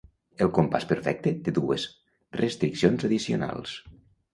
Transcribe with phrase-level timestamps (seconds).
[0.45, 1.87] El compàs perfecte té dues
[2.41, 3.81] restriccions addicionals.